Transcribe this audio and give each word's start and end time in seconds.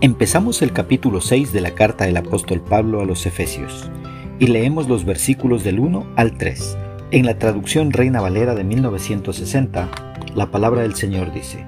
Empezamos 0.00 0.62
el 0.62 0.72
capítulo 0.72 1.20
6 1.20 1.52
de 1.52 1.60
la 1.60 1.72
carta 1.72 2.04
del 2.04 2.16
apóstol 2.16 2.60
Pablo 2.60 3.00
a 3.00 3.04
los 3.04 3.26
Efesios 3.26 3.90
y 4.38 4.46
leemos 4.46 4.88
los 4.88 5.04
versículos 5.04 5.64
del 5.64 5.80
1 5.80 6.06
al 6.14 6.38
3. 6.38 6.78
En 7.10 7.26
la 7.26 7.36
traducción 7.40 7.90
Reina 7.90 8.20
Valera 8.20 8.54
de 8.54 8.62
1960, 8.62 9.88
la 10.36 10.52
palabra 10.52 10.82
del 10.82 10.94
Señor 10.94 11.32
dice, 11.32 11.66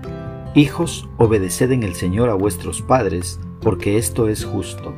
Hijos, 0.54 1.08
obedeced 1.16 1.72
en 1.72 1.82
el 1.82 1.96
Señor 1.96 2.28
a 2.30 2.34
vuestros 2.34 2.82
padres, 2.82 3.40
porque 3.60 3.98
esto 3.98 4.28
es 4.28 4.44
justo. 4.44 4.94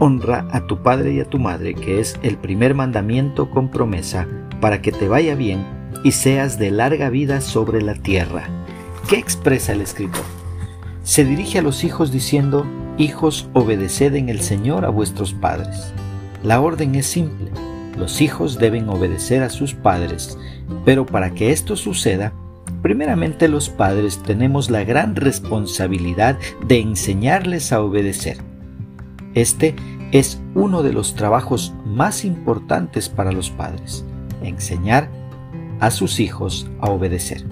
Honra 0.00 0.48
a 0.50 0.66
tu 0.66 0.82
padre 0.82 1.12
y 1.12 1.20
a 1.20 1.26
tu 1.26 1.38
madre, 1.38 1.74
que 1.74 2.00
es 2.00 2.18
el 2.24 2.36
primer 2.36 2.74
mandamiento 2.74 3.48
con 3.48 3.70
promesa, 3.70 4.26
para 4.60 4.82
que 4.82 4.90
te 4.90 5.06
vaya 5.06 5.36
bien 5.36 5.64
y 6.02 6.10
seas 6.10 6.58
de 6.58 6.72
larga 6.72 7.10
vida 7.10 7.42
sobre 7.42 7.80
la 7.80 7.94
tierra. 7.94 8.48
¿Qué 9.08 9.18
expresa 9.18 9.72
el 9.72 9.82
escritor? 9.82 10.39
Se 11.10 11.24
dirige 11.24 11.58
a 11.58 11.62
los 11.62 11.82
hijos 11.82 12.12
diciendo, 12.12 12.64
Hijos, 12.96 13.48
obedeced 13.52 14.14
en 14.14 14.28
el 14.28 14.40
Señor 14.42 14.84
a 14.84 14.90
vuestros 14.90 15.34
padres. 15.34 15.92
La 16.44 16.60
orden 16.60 16.94
es 16.94 17.06
simple. 17.06 17.50
Los 17.98 18.20
hijos 18.20 18.60
deben 18.60 18.88
obedecer 18.88 19.42
a 19.42 19.50
sus 19.50 19.74
padres, 19.74 20.38
pero 20.84 21.06
para 21.06 21.32
que 21.32 21.50
esto 21.50 21.74
suceda, 21.74 22.32
primeramente 22.80 23.48
los 23.48 23.70
padres 23.70 24.22
tenemos 24.22 24.70
la 24.70 24.84
gran 24.84 25.16
responsabilidad 25.16 26.38
de 26.68 26.78
enseñarles 26.78 27.72
a 27.72 27.82
obedecer. 27.82 28.38
Este 29.34 29.74
es 30.12 30.40
uno 30.54 30.84
de 30.84 30.92
los 30.92 31.16
trabajos 31.16 31.74
más 31.84 32.24
importantes 32.24 33.08
para 33.08 33.32
los 33.32 33.50
padres, 33.50 34.04
enseñar 34.44 35.10
a 35.80 35.90
sus 35.90 36.20
hijos 36.20 36.70
a 36.80 36.88
obedecer. 36.88 37.44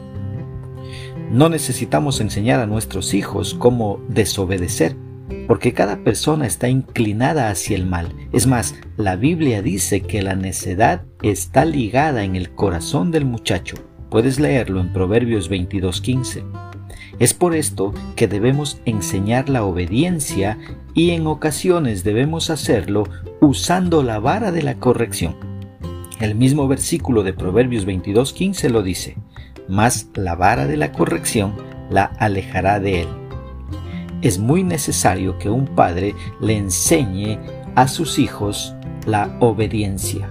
No 1.30 1.50
necesitamos 1.50 2.22
enseñar 2.22 2.58
a 2.60 2.66
nuestros 2.66 3.12
hijos 3.12 3.52
cómo 3.52 4.00
desobedecer, 4.08 4.96
porque 5.46 5.74
cada 5.74 5.98
persona 5.98 6.46
está 6.46 6.70
inclinada 6.70 7.50
hacia 7.50 7.76
el 7.76 7.84
mal. 7.84 8.14
Es 8.32 8.46
más, 8.46 8.76
la 8.96 9.14
Biblia 9.16 9.60
dice 9.60 10.00
que 10.00 10.22
la 10.22 10.36
necedad 10.36 11.02
está 11.22 11.66
ligada 11.66 12.24
en 12.24 12.34
el 12.34 12.50
corazón 12.50 13.10
del 13.10 13.26
muchacho. 13.26 13.76
Puedes 14.08 14.40
leerlo 14.40 14.80
en 14.80 14.90
Proverbios 14.90 15.50
22:15. 15.50 16.44
Es 17.18 17.34
por 17.34 17.54
esto 17.54 17.92
que 18.16 18.26
debemos 18.26 18.80
enseñar 18.86 19.50
la 19.50 19.64
obediencia 19.64 20.56
y 20.94 21.10
en 21.10 21.26
ocasiones 21.26 22.04
debemos 22.04 22.48
hacerlo 22.48 23.04
usando 23.42 24.02
la 24.02 24.18
vara 24.18 24.50
de 24.50 24.62
la 24.62 24.76
corrección. 24.78 25.36
El 26.20 26.34
mismo 26.36 26.68
versículo 26.68 27.22
de 27.22 27.34
Proverbios 27.34 27.84
22:15 27.84 28.70
lo 28.70 28.82
dice 28.82 29.18
mas 29.68 30.08
la 30.14 30.34
vara 30.34 30.66
de 30.66 30.76
la 30.76 30.92
corrección 30.92 31.54
la 31.90 32.04
alejará 32.18 32.80
de 32.80 33.02
él. 33.02 33.08
Es 34.22 34.38
muy 34.38 34.64
necesario 34.64 35.38
que 35.38 35.50
un 35.50 35.66
padre 35.66 36.14
le 36.40 36.56
enseñe 36.56 37.38
a 37.76 37.86
sus 37.86 38.18
hijos 38.18 38.74
la 39.06 39.36
obediencia, 39.40 40.28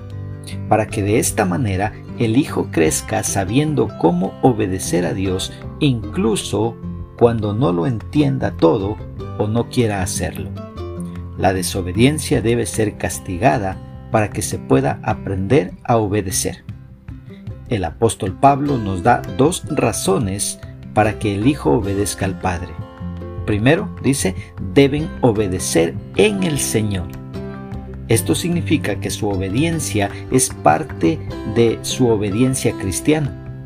para 0.67 0.87
que 0.87 1.01
de 1.01 1.19
esta 1.19 1.45
manera 1.45 1.93
el 2.19 2.35
hijo 2.35 2.69
crezca 2.71 3.23
sabiendo 3.23 3.87
cómo 3.99 4.33
obedecer 4.41 5.05
a 5.05 5.13
Dios 5.13 5.53
incluso 5.79 6.75
cuando 7.17 7.53
no 7.53 7.71
lo 7.71 7.87
entienda 7.87 8.51
todo 8.51 8.97
o 9.37 9.47
no 9.47 9.69
quiera 9.69 10.01
hacerlo. 10.01 10.49
La 11.37 11.53
desobediencia 11.53 12.41
debe 12.41 12.65
ser 12.65 12.97
castigada 12.97 13.77
para 14.11 14.29
que 14.29 14.41
se 14.41 14.57
pueda 14.57 14.99
aprender 15.03 15.73
a 15.83 15.97
obedecer 15.97 16.63
el 17.69 17.83
apóstol 17.83 18.33
Pablo 18.39 18.77
nos 18.77 19.03
da 19.03 19.21
dos 19.37 19.63
razones 19.69 20.59
para 20.93 21.19
que 21.19 21.35
el 21.35 21.47
Hijo 21.47 21.71
obedezca 21.71 22.25
al 22.25 22.39
Padre. 22.39 22.69
Primero, 23.45 23.89
dice, 24.03 24.35
deben 24.73 25.09
obedecer 25.21 25.95
en 26.15 26.43
el 26.43 26.59
Señor. 26.59 27.07
Esto 28.07 28.35
significa 28.35 28.99
que 28.99 29.09
su 29.09 29.27
obediencia 29.27 30.09
es 30.31 30.49
parte 30.49 31.19
de 31.55 31.79
su 31.81 32.07
obediencia 32.07 32.73
cristiana. 32.73 33.63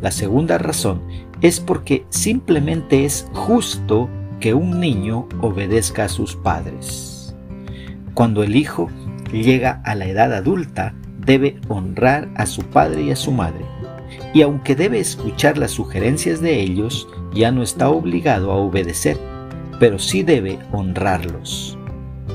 La 0.00 0.10
segunda 0.10 0.58
razón 0.58 1.02
es 1.40 1.60
porque 1.60 2.04
simplemente 2.10 3.04
es 3.04 3.26
justo 3.32 4.08
que 4.38 4.54
un 4.54 4.80
niño 4.80 5.28
obedezca 5.40 6.04
a 6.04 6.08
sus 6.08 6.36
padres. 6.36 7.34
Cuando 8.14 8.42
el 8.42 8.56
hijo 8.56 8.88
llega 9.32 9.80
a 9.84 9.94
la 9.94 10.06
edad 10.06 10.32
adulta, 10.34 10.94
debe 11.24 11.58
honrar 11.68 12.28
a 12.36 12.46
su 12.46 12.62
padre 12.62 13.02
y 13.02 13.10
a 13.10 13.16
su 13.16 13.32
madre, 13.32 13.64
y 14.34 14.42
aunque 14.42 14.74
debe 14.74 15.00
escuchar 15.00 15.58
las 15.58 15.72
sugerencias 15.72 16.40
de 16.40 16.60
ellos, 16.60 17.08
ya 17.34 17.50
no 17.50 17.62
está 17.62 17.88
obligado 17.88 18.50
a 18.52 18.56
obedecer, 18.56 19.16
pero 19.78 19.98
sí 19.98 20.22
debe 20.22 20.58
honrarlos. 20.72 21.78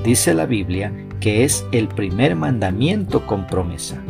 Dice 0.04 0.34
la 0.34 0.46
Biblia 0.46 0.94
que 1.20 1.44
es 1.44 1.66
el 1.72 1.88
primer 1.88 2.36
mandamiento 2.36 3.26
con 3.26 3.48
promesa. 3.48 4.02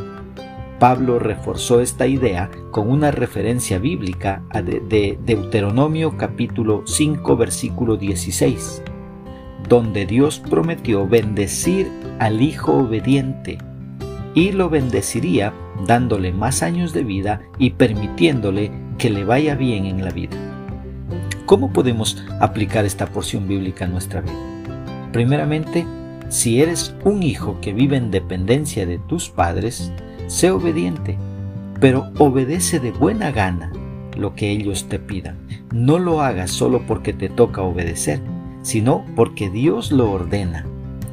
Pablo 0.79 1.19
reforzó 1.19 1.79
esta 1.79 2.07
idea 2.07 2.51
con 2.71 2.91
una 2.91 3.11
referencia 3.11 3.79
bíblica 3.79 4.43
de 4.53 5.17
Deuteronomio 5.25 6.17
capítulo 6.17 6.83
5 6.85 7.37
versículo 7.37 7.95
16, 7.95 8.83
donde 9.69 10.05
Dios 10.05 10.41
prometió 10.41 11.07
bendecir 11.07 11.89
al 12.19 12.41
Hijo 12.41 12.73
obediente 12.73 13.57
y 14.35 14.51
lo 14.51 14.69
bendeciría 14.69 15.53
dándole 15.87 16.31
más 16.31 16.61
años 16.61 16.93
de 16.93 17.03
vida 17.03 17.41
y 17.57 17.71
permitiéndole 17.71 18.71
que 18.99 19.09
le 19.09 19.23
vaya 19.23 19.55
bien 19.55 19.85
en 19.85 20.03
la 20.03 20.11
vida. 20.11 20.37
¿Cómo 21.45 21.71
podemos 21.71 22.23
aplicar 22.41 22.85
esta 22.85 23.07
porción 23.07 23.47
bíblica 23.47 23.85
a 23.85 23.87
nuestra 23.87 24.21
vida? 24.21 24.33
Primeramente, 25.11 25.85
si 26.29 26.61
eres 26.61 26.93
un 27.03 27.23
hijo 27.23 27.59
que 27.61 27.71
vive 27.71 27.97
en 27.97 28.11
dependencia 28.11 28.85
de 28.85 28.97
tus 28.97 29.29
padres, 29.29 29.91
sé 30.27 30.51
obediente, 30.51 31.17
pero 31.79 32.11
obedece 32.17 32.79
de 32.79 32.91
buena 32.91 33.31
gana 33.31 33.71
lo 34.17 34.35
que 34.35 34.49
ellos 34.49 34.89
te 34.89 34.99
pidan. 34.99 35.37
No 35.71 35.99
lo 35.99 36.21
hagas 36.21 36.51
solo 36.51 36.81
porque 36.87 37.13
te 37.13 37.29
toca 37.29 37.61
obedecer, 37.61 38.19
sino 38.63 39.05
porque 39.15 39.49
Dios 39.49 39.91
lo 39.91 40.11
ordena. 40.11 40.65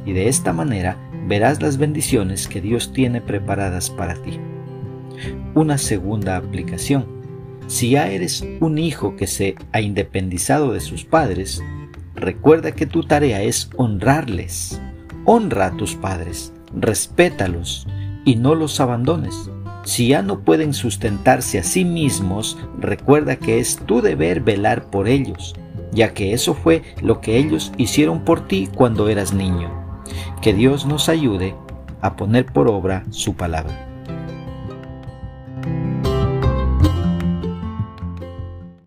Y 0.05 0.13
de 0.13 0.27
esta 0.27 0.51
manera 0.51 0.97
verás 1.27 1.61
las 1.61 1.77
bendiciones 1.77 2.47
que 2.47 2.61
Dios 2.61 2.93
tiene 2.93 3.21
preparadas 3.21 3.89
para 3.89 4.15
ti. 4.15 4.39
Una 5.55 5.77
segunda 5.77 6.37
aplicación. 6.37 7.05
Si 7.67 7.91
ya 7.91 8.07
eres 8.09 8.45
un 8.59 8.77
hijo 8.77 9.15
que 9.15 9.27
se 9.27 9.55
ha 9.71 9.81
independizado 9.81 10.73
de 10.73 10.81
sus 10.81 11.05
padres, 11.05 11.63
recuerda 12.15 12.73
que 12.73 12.85
tu 12.85 13.03
tarea 13.03 13.41
es 13.41 13.69
honrarles. 13.77 14.81
Honra 15.25 15.67
a 15.67 15.77
tus 15.77 15.95
padres, 15.95 16.51
respétalos 16.75 17.87
y 18.25 18.35
no 18.35 18.55
los 18.55 18.79
abandones. 18.79 19.49
Si 19.85 20.09
ya 20.09 20.21
no 20.21 20.41
pueden 20.41 20.73
sustentarse 20.73 21.59
a 21.59 21.63
sí 21.63 21.85
mismos, 21.85 22.57
recuerda 22.79 23.37
que 23.37 23.59
es 23.59 23.77
tu 23.77 24.01
deber 24.01 24.41
velar 24.41 24.89
por 24.89 25.07
ellos, 25.07 25.55
ya 25.91 26.13
que 26.13 26.33
eso 26.33 26.53
fue 26.53 26.83
lo 27.01 27.21
que 27.21 27.37
ellos 27.37 27.71
hicieron 27.77 28.23
por 28.23 28.47
ti 28.47 28.69
cuando 28.73 29.09
eras 29.09 29.33
niño. 29.33 29.82
Que 30.41 30.53
Dios 30.53 30.85
nos 30.85 31.09
ayude 31.09 31.55
a 32.01 32.15
poner 32.15 32.45
por 32.45 32.67
obra 32.67 33.03
su 33.11 33.35
palabra. 33.35 33.92